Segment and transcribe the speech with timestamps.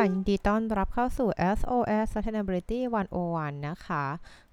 [0.00, 1.28] ค่ะ ยินดีต้อนรับเข้าสู่
[1.58, 2.80] SOS Sustainability
[3.22, 4.04] 101 นะคะ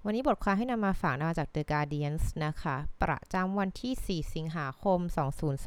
[0.04, 4.98] วันนี้บทความให้นำมาฝากมาจาก The Guardian นะคะ ประจำวันที่ 4 สิงหาคม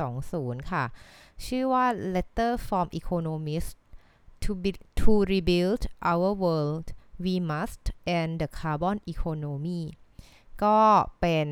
[0.02, 0.86] 2020 ค่ะ
[1.46, 3.76] ชื่อว่า Letter from Economists
[4.44, 5.82] to, be, to rebuild
[6.12, 6.88] our world
[7.24, 7.84] we must
[8.20, 9.84] end the carbon economy
[10.64, 10.78] ก็
[11.22, 11.48] เป็น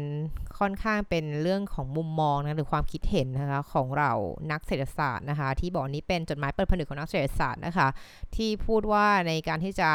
[0.59, 4.11] ค่อนข้างเป็นเรื่องของมุมมองนะหรือความคิดเห็นนะคะของเรา
[4.51, 7.87] นักเศรษฐศาสตร์นะคะที่บอกนี้เป็นจดหมายเปิดผนึกของนักเศรษฐศาสตร์นะคะ
[8.35, 9.91] ที่พูดว่าในการที่จะ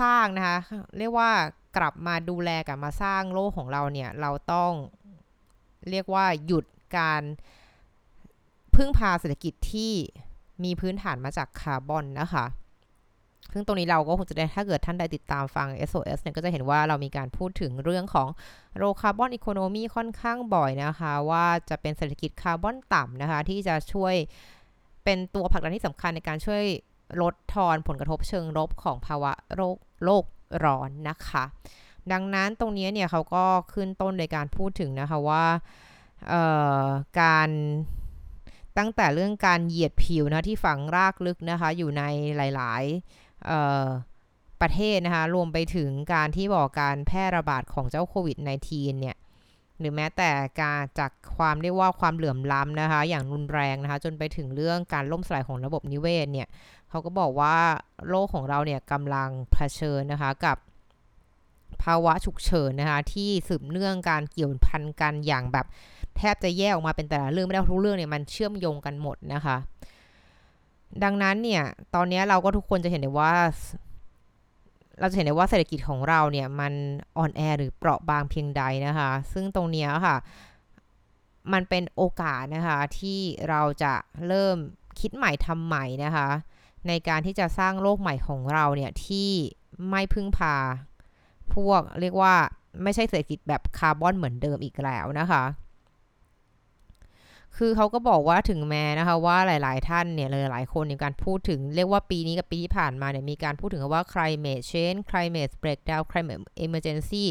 [0.00, 0.56] สร้างนะคะ
[0.98, 1.30] เรียกว่า
[1.76, 4.72] กลับมาดูแลกลับมาสร้างโลกของเราเนี่ยเราต้อง
[5.90, 6.64] เรียกว่าหยุด
[6.98, 7.22] การ
[8.74, 9.92] พึ่งพาเศรษฐกิจที่
[10.64, 12.44] มีพื้นฐานมาจากคาร์บอนนะคะ
[13.52, 18.28] ซึ่งตรงนี้เราก็คงจะได้ถ้าเกิดท่านใดติดตามฟัง SOS เนี่ยก็จะเห็นว่าเรามีการพูดถึงเรื่องของ
[18.76, 24.14] โรคาร์บอนอีโคโนมีค่อนข้างบ่อยนะคะ ว่าจะเป็นเศรษฐกิจคาร์บอนต่ำนะคะ ที่จะช่วย
[25.04, 26.62] เป็นตัวผลักดันที่สำคัญในการช่วย
[27.22, 30.24] ลดทอนผลกระทบเชิงลบของภาวะโรคโลก
[30.64, 31.44] ร้อนนะคะ
[32.12, 35.44] ดังนั้นตรงนี้เนี่ยเขาก็ขึ้นต้นในการพูดถึงนะคะว่า
[37.20, 37.50] การ
[38.78, 42.02] ตั้งแต่เรื่องการเหยียดผิวนะที่ฝังรากลึกนะคะอยู่ใน
[42.36, 43.25] หลาย ๆ
[44.60, 48.36] ประเทศนะคะ รวมไปถึงการที่บอกการแพร่ระบาดของเจ้าโควิด
[48.68, 49.16] -19 เนี่ย
[49.78, 50.30] หรือแม้แต่
[50.60, 56.48] การจากความเรียกว่าความเหลื่อมล้ำนะคะ อย่างรุนแรงนะคะ จนไปถึงเรื่องการล่มสลายของระบบนิเวศเนี่ย
[56.90, 57.56] เขาก็บอกว่า
[58.08, 60.56] โลกของเราเนี่ยกำลังเผชิญนะคะกับ
[61.82, 65.66] ภาวะฉุกเฉินนะคะที่สืบเนื่องการเกี่ยวพันกันอย่างแบบ
[66.16, 69.56] แทบจะแยกออกมาเป็นแต่ละเรื่องไม่ได้ทุกเรื่องเนี่ยมันเชื่อมโยงกันหมดนะคะ
[71.04, 73.34] ดังนั้นเนี่ย ตอนนี้เราก็ทุกคนจะเห็นได้ว่า
[75.00, 76.72] เราจะเห็นได้ว่าเศรษฐกิจของเราเนี่ย มัน
[77.16, 80.16] อ่อนแอหรือเปราะบางเพียงใดนะคะ ซึ่งตรงนี้ค่ะ
[81.52, 83.94] มันเป็นโอกาสนะคะ ที่เราจะ
[84.26, 84.56] เริ่ม
[85.00, 86.28] คิดใหม่ทำใหม่นะคะ
[86.88, 89.30] ในการที่จะสร้างโลกใหม่ของเราเนี่ยที่
[89.90, 90.56] ไม่พึ่งพา
[91.54, 92.34] พวกเรียกว่า
[92.82, 95.42] ไม่ใช่เศรษฐกิจแบบคาร์บอนเหมือนเดิมอีกแล้วนะคะ
[97.58, 107.24] คือเขาก็บอกว่าถึงแม้นะคะว่าหลาย ๆ ท่านเนี่ยหลายๆคนในการพูดถึงเรียกว่าปีนี้กับปีที่ผ่านมาเนี่ยมีการพูดถึงว่า climate change climate breakdown climate emergency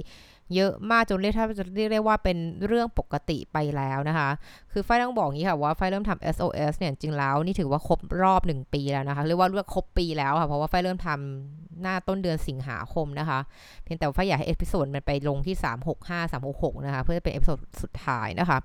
[0.54, 4.30] เยอะมากจนเรียกถ้าจะเรียกได้ว่าเป็นเรื่องปกติไปแล้วนะคะ
[4.72, 13.40] คือไฟต้องบอกงี้ค่ะว่าไฟเริ่มทำ SOS เนี่ยจริงแล้วนี่ถือว่าครบรอบ 1 ปีแล้วนะคะ เรียกว่าเรียกครบปีแล้วค่ะ เพราะว่าไฟเริ่มทำหน้าต้นเดือนสิงหาคมนะคะ
[13.84, 15.56] เพียงแต่ไฟอยากให้เอพิโซดมันไปลงที่
[15.96, 18.58] 365 366 นะคะ เพื่อเป็น episode สุดท้ายนะคะ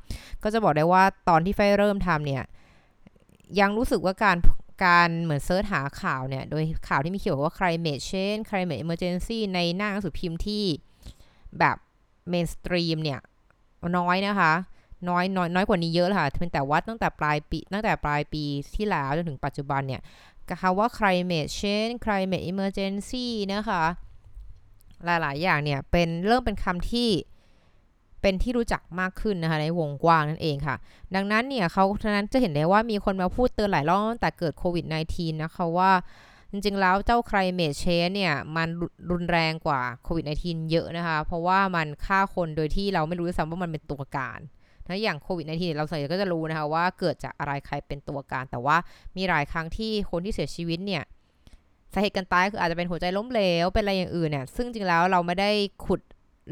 [0.42, 2.42] ก็จะบอกได้ว่าตอนที่ไฟเริ่มทำเนี่ย
[3.60, 4.36] ยังรู้สึกว่าการ
[4.84, 10.64] การเหมือน search หาข่าวเนี่ย โดยข่าวที่มีเขียนว่า climate change climate emergency ในหน้าหนังสือพิมพ์ที่
[11.58, 11.76] แบบ
[12.28, 13.20] mainstream เนี่ย
[13.98, 14.52] น้อยนะคะ
[15.08, 18.42] น้อยน้อยน้อยกว่านี้เยอะเลยค่ะเป็นแต่ว่าตั้งแต่ปลายปีตั้งแต่ปลายปี
[18.74, 20.00] ที่แล้วจนถึงปัจจุบันเนี่ย
[20.62, 23.82] คำว่า climate change climate emergency นะคะ
[25.04, 27.08] หลาย ๆ อย่างเนี่ย เป็นเริ่มเป็นคำที่
[28.22, 30.76] เป็นที่รู้จักมากขึ้นนะคะ ในวงกว้างนั่นเองค่ะ
[31.14, 35.90] ดังนั้นเนี่ยเขาฉะนั้นจะเห็นได้ว่ามีคนมาพูดเตือนหลายรอบตั้งแต่เกิดโควิด -19 นะคะว่า
[36.52, 38.68] จริงๆแล้วเจ้า climate change เนี่ย มัน
[39.10, 44.40] รุนแรงกว่าโควิด -19 เยอะนะคะ เพราะว่ามันฆ่าคนโดยที่เราไม่รู้ด้วยซ้ำว่ามันเป็นตัวการ
[44.88, 48.76] นะอย่างโควิด -19 เราส่วนใหญ่ก็จะรู้นะคะว่าเกิดจากอะไรใครเป็นตัวการ แต่ว่า
[49.16, 51.02] มีหลายครั้งที่คนที่เสียชีวิตเนี่ย
[51.92, 55.50] สาเหตุการตายคืออาจจะเป็นหัวใจล้มเหลวเป็นอะไรอย่างอื่นเนี่ยซึ่งจริงแล้วเราไม่ได้
[55.86, 56.00] ขุด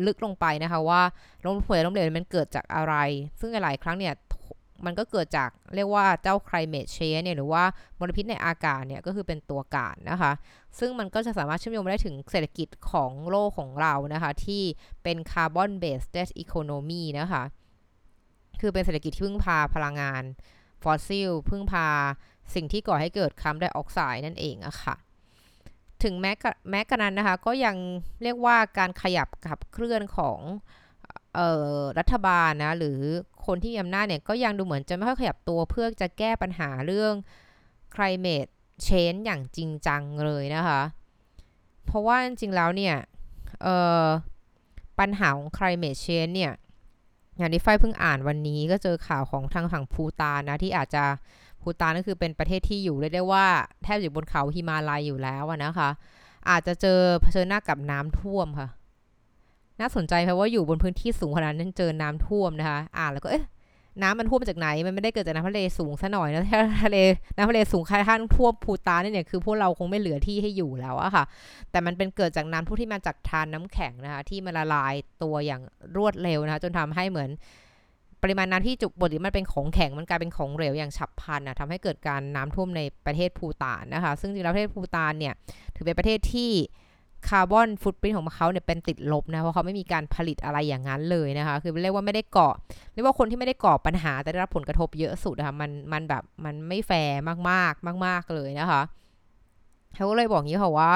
[0.06, 1.03] ลึกลงไปนะคะว่า
[1.44, 2.94] ล้มหัวใจล้มเหลวมันเกิดจากอะไร
[3.41, 4.15] ซึ่งหลายครั้งเนี่ย
[4.84, 7.65] มันก็เกิดจากเรียกว่าเจ้า climate change เนี่ยหรือว่า
[7.99, 10.33] มลพิษในอากาศเนี่ยก็คือเป็นตัวการนะคะ
[10.78, 14.62] ซึ่งมันก็จะสามารถเชื่อมโยงได้ถึงเศรษฐกิจของโลกของเรานะคะ ที่
[15.03, 17.43] เป็น carbon based economy นะคะ
[18.61, 20.22] คือเป็นเศรษฐกิจที่พึ่งพาพลังงาน
[20.83, 21.87] ฟอสซิลพึ่งพา
[22.55, 24.97] สิ่งที่ก่อให้เกิดคาร์บอนไดออกไซด์นั่นเองอะค่ะ
[26.03, 26.33] ถึงแม้
[26.71, 27.77] แม้กระนั้นนะคะ ก็ยัง
[28.22, 30.41] เรียกว่าการขยับขับเคลื่อนของ
[31.99, 32.99] รัฐบาลนะหรือ
[33.47, 37.15] คนที่มีอำนาจเนี่ยก็ยังดูเหมือนจะไม่ค่อยขยับตัวเพื่อจะแก้ปัญหาเรื่อง
[37.95, 38.51] climate
[38.87, 40.83] change อย่างจริงจังเลยนะคะ
[41.87, 42.97] เพราะว่าจริงๆแล้วเนี่ย
[44.99, 46.53] ปัญหาของ climate change เนี่ย
[47.39, 51.05] อย่างที่ไฟเพิ่งอ่านวันนี้ก็เจอข่าวของทางฝั่งภูตานนะที่อาจจะ
[51.63, 53.47] ภูตานก็คือเป็นประเทศที่อยู่เรียกได้ว่า
[53.83, 55.91] แทบอยู่บนเขาฮิมาลัยอยู่แล้วนะคะ
[56.51, 58.69] อาจจะเจอเผชิญหน้ากับน้ำท่วมค่ะ
[59.80, 63.47] น่าสนใจเพราะว่าอยู่บนพื้นที่สูงขนาดนั้นเจอน้ำท่วมนะคะ อ่านแล้วก็เอ๊ะ
[64.03, 66.42] น้ำมันท่วมมาจากไหน มันไม่ได้เกิดจากน้ำทะเลสูงซะหน่อยนะ
[66.84, 66.98] ทะเล
[67.36, 71.25] น้ำทะเลสูงค่ท่านท่วมภูตานี่เนี่ยคือพวกเราคงไม่เหลือที่ให้อยู่แล้วอะค่ะ
[71.71, 75.63] แต่มันเป็นเกิดจากน้ำท่วมที่มาจากธารน้ำแข็งนะคะ ที่มันละลายตัวอย่าง
[75.97, 77.30] รวดเร็วนะคะ จนทำให้เหมือน
[78.22, 85.34] ปริมาณน้ำที่จุปกติมันเป็นของแข็งมันกลายเป็นของเหลวอย่างฉับพลันนะทำให้เกิดการน้ำท่วมในประเทศภูฏานนะคะ ซึ่งจริงแล้วประเทศภูฏานเนี่ย
[85.77, 86.51] ถือเป็นประเทศที่
[87.28, 92.54] carbon footprint ของเขาเนี่ยเป็นติดลบนะเพราะเขาไม่มีการผลิตอะไรอย่างนั้นเลยนะคะ คือเรียกว่าไม่ได้เกาะ
[92.94, 98.82] เรียกว่าคนที่ไม่ได้เกาะปัญหาแต่ได้รับผลกระทบเยอะสุดนะคะมันมันแบบมันไม่แฟร์มากมากมากมากเลยนะคะ
[99.94, 100.91] เขาก็เลยบอกงี้ค่ะว่า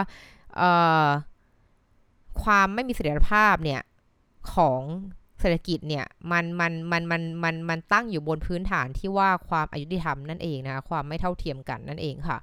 [2.42, 3.80] ความไม่มีเสถียรภาพเนี่ย
[4.54, 4.80] ของ
[5.40, 12.38] เศรษฐกิจเนี่ยมันมันมันมันมันมันตั้งอยู่บนพื้นฐานที่ว่าความอายุติธรรมนั่นเองนะความไม่เท่าเทียมกันนั่นเองค่ะ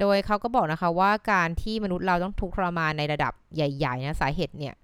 [0.00, 4.74] โดยเขาก็บอกนะคะว่าการที่มนุษย์เราต้องทุกข์ทรมานในระดับใหญ่ๆนะสาเหตุเนี่ย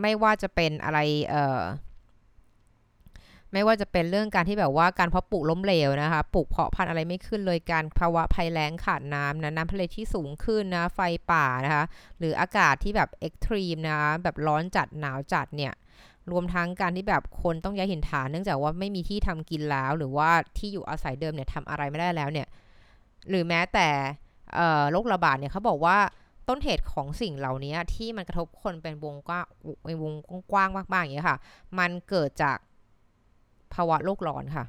[0.00, 0.98] ไม่ว่าจะเป็นอะไร
[1.28, 1.62] เอ่อ
[3.52, 11.00] ไม่ว่าจะเป็นเรื่องการที่แบบว่าการเพาะปลูกล้มเหลวนะคะ ปลูกเพาะพันธุ์อะไรไม่ขึ้นเลย การภาวะภัยแล้งขาดน้ำนะน้ำทะเลที่สูงขึ้นนะ ไฟ
[11.32, 11.84] ป่านะคะ
[12.18, 15.72] หรืออากาศที่แบบเอ็กตรีมนะ แบบร้อนจัดหนาวจัดเนี่ย
[16.30, 22.46] รวมทั้งการที่แบบคนต้องย้ายหินฐาน เนื่องจากว่าไม่มีที่ทำกินแล้ว หรือว่าที่อยู่อาศัยเดิมเนี่ยทำอะไรไม่ได้แล้วเนี่ย
[23.28, 23.88] หรือแม้แต่
[24.90, 25.98] โรคระบาดเนี่ยเขาบอกว่า
[26.48, 29.46] ต้นเหตุของสิ่งเหล่านี้ที่มันกระทบคนเป็นวงกว้าง
[30.32, 31.38] วงกว้างมากๆอย่างนี้ค่ะ
[31.78, 32.58] มันเกิดจาก
[33.74, 34.64] ภาวะโลกร้อนค่ะ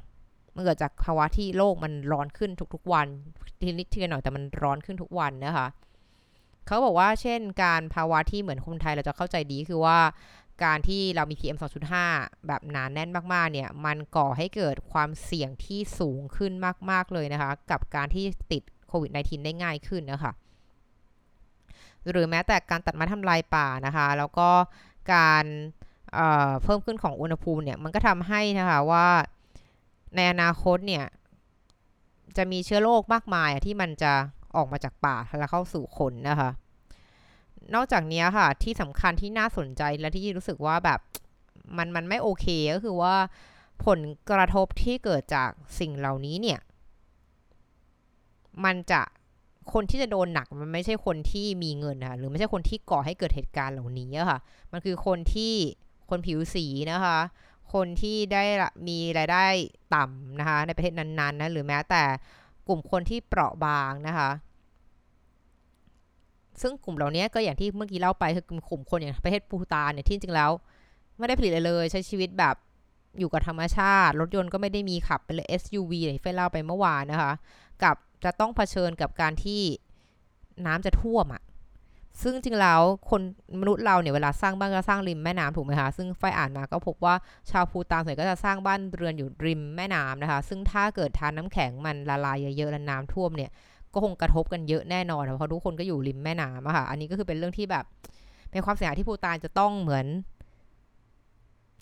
[0.55, 3.07] มันเกิดจากภาวะที่โลกมันร้อนขึ้นทุกๆวัน
[3.61, 5.67] ทีนิดทีหน่อยแต่มันร้อนขึ้นทุกวันนะคะ
[6.65, 9.97] เขาบอกว่าเช่นการภาวะที่เหมือนคนไทยเราจะเข้าใจดีคือว่า
[10.63, 11.57] การที่เรามี PM
[12.01, 16.51] 2.5 แบบหนานแน่นมากๆ เนี่ย มันก่อให้เกิดความเสี่ยงที่สูงขึ้น
[16.91, 20.33] มาก ๆ เลยนะคะ กับการที่ติดโควิด -19 ได้ง่ายขึ้นนะคะ
[22.09, 24.49] หรือแม้แต่การตัดไม้ทำลายป่านะคะ แล้วก็
[25.13, 25.45] การ
[26.13, 29.07] เเพิ่มขึ้นของอุณหภูมิเนี่ย มันก็ทำให้นะคะว่า
[30.15, 31.05] ในอนาคตเนี่ย
[32.37, 34.13] จะมีเชื้อโรคมากมายที่มันจะ
[34.55, 36.49] ออกมาจากป่าแล้วเข้าสู่คนนะคะ
[37.73, 41.00] นอกจากนี้ค่ะ ที่สำคัญที่น่าสนใจและที่รู้สึกว่าแบบ
[41.77, 43.15] มันมันไม่โอเคก็คือว่า
[43.85, 46.59] ผลกระทบที่เกิดจากสิ่งเหล่านี้เนี่ย
[48.65, 49.01] มันจะ
[49.73, 54.39] คนที่จะโดนหนักมันไม่ใช่คนที่มีเงินนะหรือไม่ใช่คนที่ก่อให้เกิดเหตุการณ์เหล่านี้ค่ะ
[54.71, 55.53] มันคือคนที่
[56.09, 57.19] คนผิวสีนะคะ
[57.73, 58.44] คนที่ได้
[58.88, 59.45] มีรายได้
[59.95, 62.03] ต่ำนะคะ ในประเทศนั้นๆนะหรือแม้แต่
[62.67, 64.29] กลุ่มคนที่เปราะบางนะคะ
[66.61, 70.51] ซึ่งกลุ่มเหล่านี้ก็อย่างที่เมื่อกี้เล่าไปคือกลุ่มคนอย่างประเทศปูตานเนี่ยที่จริงแล้ว
[71.17, 72.55] ไม่ได้ผลิตอะไรเลย ใช้ชีวิตแบบ
[73.19, 77.33] อยู่กับธรรมชาติ รถยนต์ก็ไม่ได้มีขับเป็นเลย SUV อย่างที่เฟเล่าไปเมื่อวานนะคะ
[77.83, 79.61] กับจะต้องเผชิญกับการที่
[80.65, 81.43] น้ำจะท่วมอะ่ะ
[82.21, 83.21] ซึ่งจริงแล้วคน
[83.61, 87.15] มนุษย์เราเนี่ยเวลาสร้างบ้านก็สร้างริมแม่น้ำถูกไหมคะซึ่งไฟอ่านมาก็พบว่า
[87.51, 93.51] ชาวภูตานส่วนใหญ่ก็จะสร้างบ้านเรือนอยู่ริมแม่น้ำนะคะ ซึ่งถ้าเกิดทานน้าแข็งมันละลายเยอะๆแล้วน้ำท่วมเนี่ย
[93.95, 97.86] ก็คงกระทบกันเยอะแน่นอนเพราะทุกคนก็อยู่ริมแม่น้ำอะค่ะอันนี้ก็คือเป็นเรื่องที่แบบ
[98.51, 100.06] เป็นความเสียหายที่ภูตานจะต้องเหมือน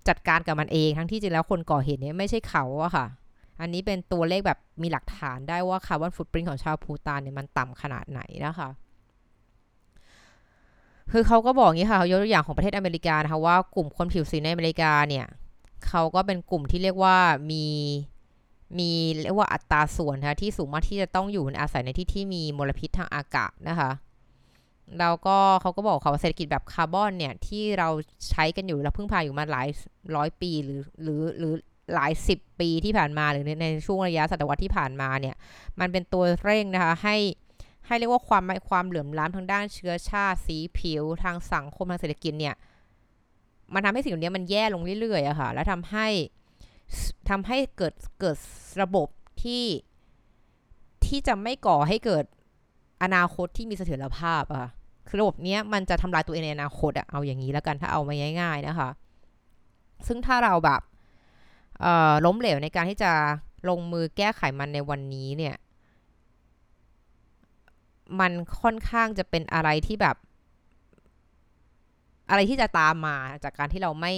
[0.07, 3.05] จัดการกับมันเองทั้งที่จริงแล้วคนก่อเหตุเนี่ยไม่ใช่เขาอะค่ะ
[3.61, 8.69] อันนี้เป็นตัวเลขแบบมีหลักฐานได้ว่าคาร์บอนฟุตปรินของชาวภูตานเนี่ยมันต่ำขนาดไหนนะคะ
[11.11, 15.25] คือเขาก็บอกอย่างนี้ค่ะเขายกตัวอย่างของประเทศอเมริกานะคะว่ากลุ่มคนผิวสีในอเมริกาเนี่ย
[15.87, 17.17] เขาก็เป็นกลุ่มที่เรียกว่า
[17.51, 17.65] มี
[18.79, 18.91] มี
[19.21, 23.91] เรียกว่าอัตราส่วนนะที่สูงมากที่จะต้องอยู่อาศัยในที่ที่มีมลพิษทางอากาศนะคะ
[24.99, 27.89] แล้วก็เขาก็บอกเขาว่าเศรษฐกิจแบบคาร์บอนเนี่ยที่เรา
[28.29, 29.67] ใช้กันอยู่เราเพิ่งผ่าอยู่มาหลาย
[30.15, 31.53] ร้อยปีหรือหรือหรือ
[31.93, 35.35] หลายสิบปีที่ผ่านมาหรือในช่วงระยะศตวรรษที่ผ่านมาเนี่ย
[35.79, 37.17] มันเป็นตัวเร่งนะคะให้
[37.87, 42.55] ให้เรียกว่าความความเหลื่อมล้ำทางด้านเชื้อชาติสีผิว ทางสังคมทางเศรษฐกิจเนี่ย
[43.73, 46.07] มันทำให้สิ่งนี้มันแย่ลงเรื่อยๆอะค่ะ แล้วทำให้
[47.29, 48.37] ทำให้เกิดเกิด
[48.81, 49.07] ระบบ
[49.43, 49.65] ที่
[51.05, 52.25] ที่จะไม่ก่อให้เกิด
[53.03, 54.67] อนาคตที่มีเสถียรภาพอะ
[55.07, 58.89] คือระบบเนี้ยมันจะทำลายตัวเองในอนาคตอะเอาอย่างนี้แล้วกันถ้าเอามาง่าย ๆนะคะ
[60.07, 60.81] ซึ่งถ้าเราแบบ
[62.25, 63.11] ล้มเหลวในการที่จะ
[63.69, 65.55] ลงมือแก้ไขมันในวันนี้เนี่ย
[68.19, 70.15] มันค่อนข้างจะเป็นอะไรที่แบบ
[72.29, 74.13] อะไรที่จะตามมาจากการที่เราไม่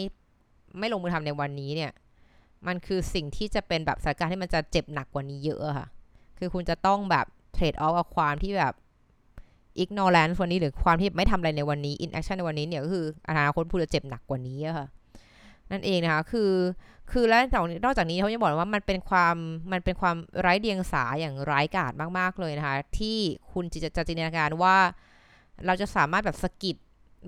[0.79, 1.91] ไม่ลงมือทำในวันนี้เนี่ย
[2.67, 5.87] มันคือสิ่งที่จะเป็นแบบสถานการณ์ที่มันจะเจ็บหนักกว่านี้เยอะค่ะ
[6.39, 8.73] คือคุณจะต้องแบบเทรดออฟกับความที่แบบ
[9.83, 14.87] ignorance วันนี้หรือความที่ไม่ทำอะไรในวันนี้ inaction ในวันนี้เนี่ยก็คืออนาคตคุณจะเจ็บหนักกว่านี้ค่ะ
[15.71, 16.51] นั่นเองนะคะ คือ
[17.11, 17.41] คือแล้ว
[17.85, 19.35] นอกจากนี้เขายังบอกว่ามันเป็นความ
[19.71, 23.17] มันเป็นความไร้เดียงสาอย่างร้ายกาจมาก ๆ เลยนะคะ ที่
[23.51, 24.75] คุณจะจะจินตนาการว่า
[25.65, 26.75] เราจะสามารถแบบสะกิด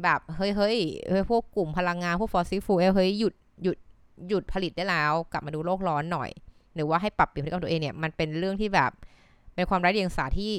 [0.04, 0.78] แบบ เฮ้ยเฮ้ย
[1.10, 3.78] เฮ้ยพวกกลุ่มพลังงาน พวก fossil fuel เฮ้ยหยุดหยุด
[4.28, 6.30] หยุดผลิตได้แล้ว กลับมาดูโลกร้อนหน่อย
[6.76, 8.92] หรือว่าให้ปรับเปลี่ยนพฤติกรรมตัวเองเนี่ยมันเป็นเรื่องที่แบบ
[9.56, 10.54] เป็นความไร้เดียงสาที่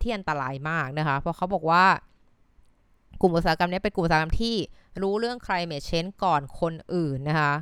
[0.00, 1.84] ที่อันตรายมากนะคะ เพราะเขาบอกว่า
[3.20, 4.54] กลุ่มอุตสาหกรรมนี้เป็นกลุ่มอุตสาหกรรมที่
[5.02, 7.52] รู้เรื่อง climate change ก่อนคนอื่นนะคะ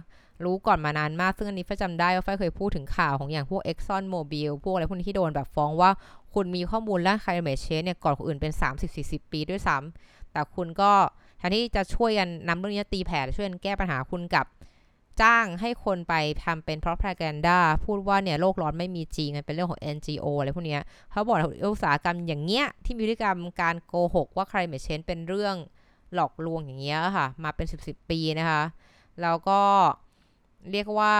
[0.45, 5.91] รู้ก่อนมานานมาก ซึ่งอันนี้ฝ้ายจำได้ว่าฝ้ายเคยพูดถึงข่าวของอย่างพวก Exxon Mobil พวกอะไรพวกนี้ที่โดนแบบฟ้องว่า
[6.35, 8.53] คุณมีข้อมูลและ climate change เนี่ยก่อนคนอื่นเป็น
[8.93, 10.93] 30-40 ปีด้วยซ้ำแต่คุณก็
[11.39, 14.47] แทนที่จะช่วยกันนำเรื่องนี้ตีแผ่ช่วยกันแก้ปัญหาคุณกับ
[15.23, 20.79] จ้างให้คนไปทำเป็น propaganda พูดว่าเนี่ยโลกร้อนไม่มีจริงมันเป็นเรื่องของ NGO อะไรพวกนี้
[21.11, 21.37] เขาบอก
[21.73, 25.57] อุตสาหกรรมอย่างเงี้ยที่มีพฤติกรรมการโกหก ว่า climate change เป็นเรื่อง
[26.15, 28.63] หลอกลวงอย่างเงี้ยค่ะ มาเป็น สิบๆปี นะคะ
[29.23, 29.61] แล้วก็
[30.71, 31.15] เรียกว่า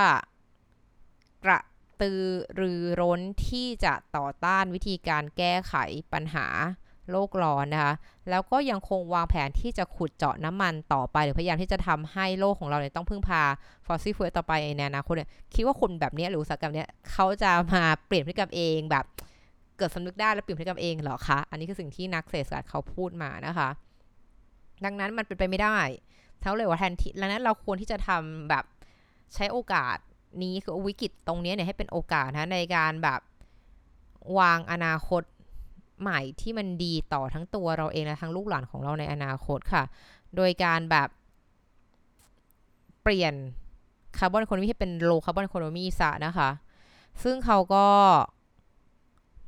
[1.45, 1.61] กระ
[2.01, 2.23] ตือ
[2.61, 5.75] รือร้นที่จะต่อต้านวิธีการแก้ไข
[6.13, 6.47] ปัญหา
[7.11, 7.95] โลกร้อนนะคะ
[8.31, 13.43] แล้วก็ยังคงวางแผนที่จะขุดเจาะน้ำมันต่อไป หรือพยายามที่จะทำให้โลกของเราเนี่ยต้องพึ่งพา
[13.87, 19.05] fossil fuel ต่อไปในอนาคตเนี่ยคิดว่าคนแบบนี้หรืออุตสาหกรรมเนี้ยเขาจะมาเปลี่ยนพฤติกรรมเองแบบ
[19.79, 23.69] เกิดสำนึกได้แล้วเปลี่ยนพฤติกรรมเองเหรอคะ อันนี้คือสิ่งที่นักเศรษฐศาสตร์เขาพูดมานะคะ
[24.85, 25.79] ดังนั้นมันเป็นไปไม่ได้
[26.41, 28.65] เท่าเลยว่าแทนที่แล้วนั้นเราควรที่จะทำแบบ
[29.35, 29.97] ใช้โอกาส
[30.43, 33.21] นี้คือวิกฤตตรงนี้เนี่ยให้เป็นโอกาสนะในการแบบ
[34.39, 35.23] วางอนาคต
[36.01, 39.83] ใหม่ที่มันดีต่อทั้งตัวเราเองและทั้งลูกหลานของเราในอนาคตค่ะ
[40.37, 41.09] โดยการแบบ
[43.03, 43.35] เปลี่ยน
[44.19, 46.51] carbon economy ให้เป็น low carbon economy ซะนะคะ
[47.23, 47.87] ซึ่งเขาก็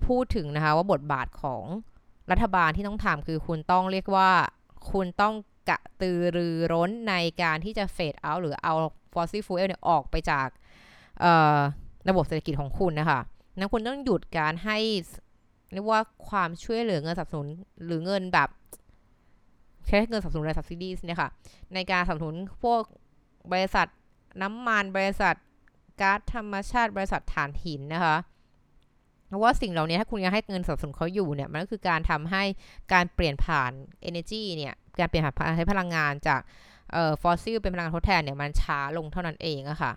[0.06, 1.62] พูดถึงนะคะว่าบทบาทของ
[2.30, 4.30] รัฐบาลที่ต้องทำคือคุณต้องเรียกว่า
[4.92, 5.34] คุณต้อง
[5.68, 8.74] กระตือรือร้นในการที่จะ fade out หรือเอา
[9.12, 10.48] fossil fuel เนี่ยออกไปจาก
[12.08, 13.20] ระบบเศรษฐกิจของคุณนะคะ
[13.58, 14.78] นั้นคุณต้องหยุดการให้
[15.72, 17.48] เรียกว่าความช่วยเหลือเงินสนับสนุน
[17.84, 18.48] หรือเงินแบบ
[19.86, 21.30] ใช้เงินสนับสนุนอะไร subsidies เนี่ยค่ะ
[21.74, 22.82] ในการสนับสนุนพวก
[23.52, 23.86] บริษัท
[24.42, 25.34] น้ำมันบริษัท
[26.00, 28.16] ก๊าซธรรมชาติ บริษัทถ่านหินนะคะ
[29.28, 32.42] เพราะว่าสิ่งเหล่านี้ถ้าคุณยังให้เงินสนับสนุนเขาอยู่เนี่ยมันก็คือการทำให้
[32.92, 33.70] การเปลี่ยนผ่าน
[34.08, 36.40] energy เนี่ยการเปลี่ยนผ่านใช้พลังงานจาก
[36.92, 39.92] เอ่อฟอสซิลเป็นพลังงานทดแทนเนี่ยมันช้าลงเท่านั้นเองอะค่ะ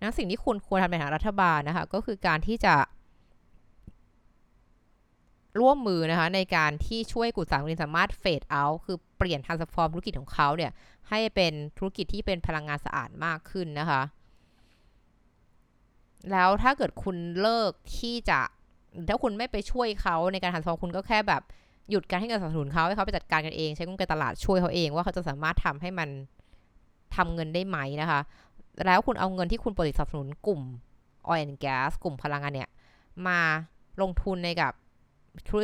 [0.00, 2.74] นั้นสิ่งที่คุณควรทำในฐานะรัฐบาลนะคะก็คือการที่จะ
[5.60, 10.70] ร่วมมือนะคะในการที่ช่วยกุศลคนสามารถเฟดเอาคือเปลี่ยนทางสฟอร์มธุรกิจของเขาเนี่ย
[11.08, 14.02] ให้เป็นธุรกิจที่เป็นพลังงานสะอาดมากขึ้นนะคะ
[16.32, 18.40] แล้วถ้าเกิดคุณเลิกที่จะ
[19.08, 21.42] ถ้าคุณไม่ไปช่วยเขาในการทันสฟอร์มคุณก็แค่แบบ
[21.90, 26.08] หยุดการให้เงินสนับสนุนเขาให้เขาไปจัดการกันเอง ใช้กลไกตลาดช่วยเขาเองว่าเขาจะสามารถทำให้มัน
[27.16, 28.20] ทำเงินได้ไหมนะคะ
[28.86, 30.60] แล้วคุณเอาเงินที่คุณปฏิสนับสนุนกลุ่ม
[31.28, 32.70] oil and gas กลุ่มพลังงานเนี่ย
[33.26, 33.40] มา
[34.02, 34.72] ลงทุนในกับ
[35.48, 35.62] ธุร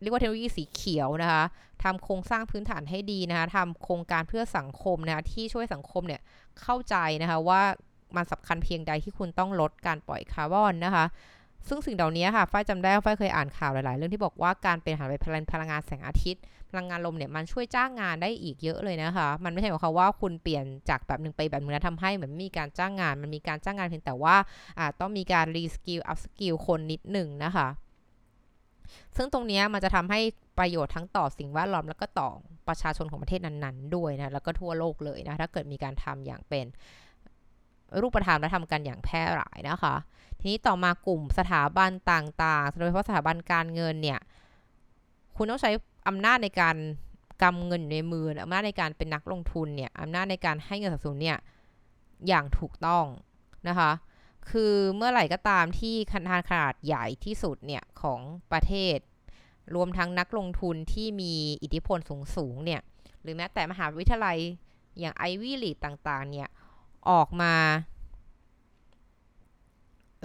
[0.00, 1.44] เรียกว่าเทคโนโลยีสีเขียวนะคะ
[1.84, 6.20] ทำโครงสร้างพื้นฐานให้ดีนะคะทำโครงการเพื่อสังคมนะคะที่ช่วยสังคมเนี่ย
[6.60, 7.62] เข้าใจนะคะว่า
[8.16, 11.04] มันสำคัญเพียงใดที่คุณต้องลดการปล่อยคาร์บอนนะคะ
[11.68, 24.36] ซึ่งสิ่งเหล่านี้ค่ะฝ้ายจำได้ฝ้ายเคยอ่านข่าวหลาย ๆ เรื่องที่บอกว่าการเป็นหันไปพลังพลังงานแสงอาทิตย์ พลังงานลมเนี่ยมันช่วยจ้างงานได้อีกเยอะเลยนะคะ มันไม่ใช่หมายความว่าคุณเปลี่ยนจากแบบหนึ่งไปแบบนึงแล้วทำให้เหมือนมีการจ้างงาน มันมีการจ้างงานเพียงแต่ว่า
[25.00, 27.68] ต้องมีการ reskill upskill คนนิดหนึ่งนะคะ
[29.16, 30.20] ซึ่งตรงนี้มันจะทำให้
[30.58, 32.30] ประโยชน์ทั้งต่อสิ่งแวดล้อมแล้วก็ต่อ
[32.68, 36.66] ประชาชนของประเทศนั้นๆ ด้วยนะแล้วก็ทั่วโลกเลยนะถ้าเกิดมีการทำอย่างเป็น
[38.00, 39.94] รูปธรรมและทำกันอย่างแพร่หลายนะคะ
[40.38, 44.20] ทีนี้ต่อมากลุ่มสถาบันต่างๆโดยเฉพาะสถาบันการเงินเนี่ย
[45.36, 45.70] คุณต้องใช้
[46.08, 46.76] อำนาจในการ
[47.42, 51.38] กำเงินในมืออำนาจในการเป็นนักลงทุนเนี่ยอำนาจในการให้เงินสนับสนุนเนี่ย
[52.28, 53.04] อย่างถูกต้อง
[53.68, 53.90] นะคะ
[54.50, 58.20] คือเมื่อไหร่ก็ตามที่ขนาดขนาดใหญ่ที่สุดเนี่ยของ
[58.52, 58.98] ประเทศ
[59.74, 62.80] รวมทั้งนักลงทุนที่มีอิทธิพลสูงสูงเนี่ย
[63.22, 64.38] หรือแม้แต่มหาวิทยาลัย
[64.98, 66.48] อย่างไอวี่ลีดต่างๆ เนี่ย
[67.10, 67.54] ออกมา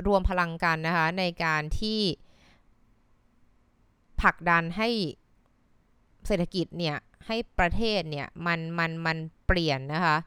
[0.07, 1.99] รวมพลังกันนะคะ ในการที่
[4.21, 4.89] ผลักดันให้
[6.27, 6.97] เศรษฐกิจเนี่ย
[7.27, 10.17] ให้ประเทศเนี่ย มันมันมันเปลี่ยนนะคะ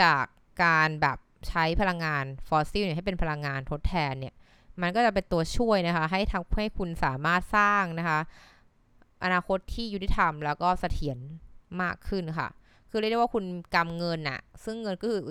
[0.00, 0.24] จาก
[0.64, 1.18] การแบบ
[1.48, 4.34] ใช้พลังงานฟอสซิลเนี่ยให้เป็นพลังงานทดแทนเนี่ย
[4.82, 8.20] มันก็จะเป็นตัวช่วยนะคะ ให้ทำให้คุณสามารถสร้างนะคะ
[9.24, 11.18] อนาคตที่ยุติธรรมแล้วก็เสถียร
[11.82, 12.48] มากขึ้นค่ะ
[12.90, 15.22] คือเรียกได้ว่าคุณกำเงินอะซึ่งเงินก็คือ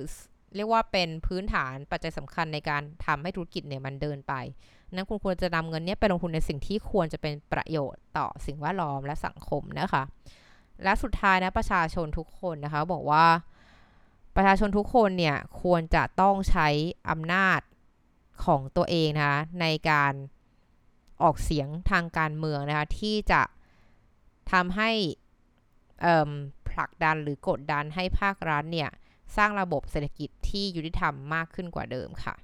[0.55, 4.33] เรียกว่าเป็นพื้นฐานปัจจัยสำคัญในการทำให้ธุรกิจเนี่ยมันเดินไป
[4.91, 10.03] นั้นคุณควรจะนำเงินนี้ไปลงทุนในสิ่งที่ควรจะเป็นประโยชน์ต่อสิ่งแวดล้อมและสังคมนะคะ
[10.83, 13.25] และสุดท้ายนะประชาชนทุกคนนะคะ บอกว่า
[14.39, 16.67] ประชาชนทุกคนเนี่ยควรจะต้องใช้
[17.09, 17.59] อำนาจ
[18.45, 20.13] ของตัวเองนะคะในการ
[21.21, 23.41] ออกเสียงทางการเมืองนะคะที่จะ
[24.51, 24.91] ทำให้
[26.69, 28.89] ผลักดันหรือกดดันให้ภาครัฐเนี่ย
[29.37, 32.35] สร้างระบบเศรษฐกิจที่ยุติธรรมมากขึ้นกว่าเดิมค่ะ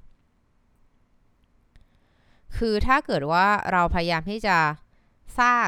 [2.57, 4.57] คือถ้าเกิดว่าเราพยายามที่จะ
[5.39, 5.67] สร้าง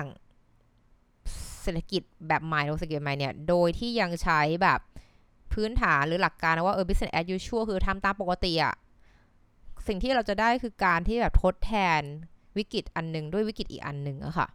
[1.61, 4.79] เศรษฐกิจแบบใหม่เศรษฐกิจใหม่เนี่ย โดยที่ยังใช้แบบ
[5.55, 8.73] พื้นฐานหรือหลักการนะว่าเออ business as usual คือทำตามปกติอะ
[9.87, 12.01] สิ่งที่เราจะได้คือการที่แบบทดแทน
[12.57, 14.47] วิกฤตอันหนึ่งด้วยวิกฤตอีกอันหนึ่งอะค่ะ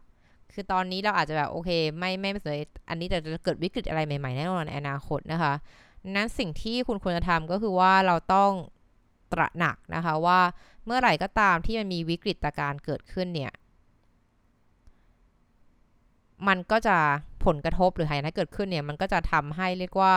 [0.53, 2.55] คือตอนนี้เราอาจจะแบบโอเค ไม่ไม่สนใจ
[2.89, 5.53] อันนี้แต่จะเกิดวิกฤตอะไรใหม่ๆแน่นอนในอนาคตนะคะ
[6.15, 8.51] นั้นสิ่งที่คุณควรจะทำก็คือว่าเราต้อง
[9.33, 10.39] ตระหนักนะคะว่า
[10.85, 13.51] เมื่อไหร่ก็ตามที่มันมีวิกฤตการณ์เกิดขึ้นเนี่ย
[16.47, 16.97] มันก็จะ
[17.45, 20.15] ผลกระทบหรือหายนะเกิดขึ้นเนี่ย มันก็จะทำให้เรียกว่า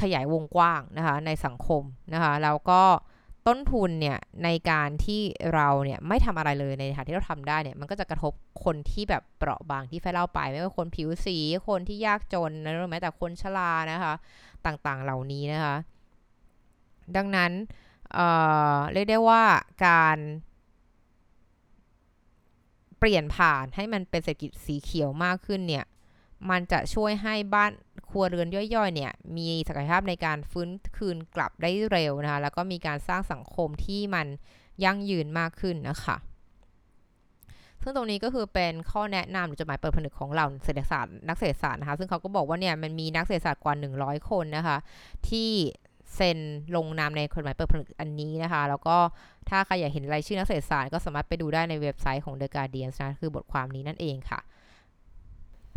[0.00, 1.82] ขยายวงกว้างนะคะในสังคม
[2.14, 2.82] นะคะแล้วก็
[3.48, 5.20] ต้นทุนเนี่ยในการที่
[5.54, 8.32] เราเนี่ยไม่ทำอะไรเลยในฐานที่เราทำได้เนี่ยมันก็จะกระทบ
[8.64, 11.36] คนที่แบบเปราะบางที่ไฟเล่าไป ไม่ว่าคนผิวสี
[11.68, 14.14] คนที่ยากจนนะหรือแม้แต่คนชรานะคะ
[14.66, 15.76] ต่างๆเหล่านี้นะคะ
[17.16, 17.52] ดังนั้น
[18.14, 19.42] เเรียกได้ว่า
[19.86, 20.18] การ
[22.98, 25.84] เปลี่ยนผ่านให้มันเป็นเศรษฐกิจสีเขียวมากขึ้นเนี่ย
[26.50, 27.72] มันจะช่วยให้บ้าน
[28.10, 34.26] ครัวเรือนย่อยๆ เนี่ยมีศักยภาพในการฟื้นคืนกลับได้เร็วนะคะแล้วก็มีการสร้างสังคมที่มัน
[34.84, 36.16] ยั่งยืนมากขึ้นนะคะ
[37.82, 44.76] ซึ่งตรงนี้ก็คือเป็นข้อแนะนำหรือจดหมายเปิดผนึกของเราเศรษฐศาสตร์นักเศรษฐศาสตร์นะคะซึ่งเขาก็บอกว่าเนี่ยมันมีนักเศรษฐศาสตร์กว่า 100 คนนะคะ
[45.28, 45.50] ที่
[46.14, 46.38] เซ็น
[46.76, 48.96] ลงนามในกฎหมายเปิดผนึกอันนี้นะคะ แล้วก็
[49.48, 54.40] ถ้าใครอยากเห็นรายชื่อนักเศรษฐศาสตร์ก็สามารถไปดูได้ในเว็บไซต์ของ The Guardian นะคือบทความนี้นั่นเองค่ะ